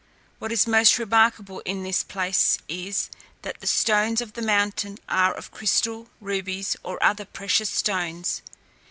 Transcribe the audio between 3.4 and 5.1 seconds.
that the stones of the mountain